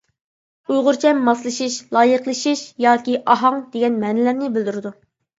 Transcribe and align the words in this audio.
ئۇيغۇرچە 0.69 1.09
«ماسلىشىش، 1.25 1.75
لايىقلىشىش» 1.97 2.63
ياكى 2.85 3.19
«ئاھاڭ» 3.33 3.59
دېگەن 3.75 3.99
مەنىلەرنى 4.05 4.49
بىلدۈرىدۇ. 4.57 4.93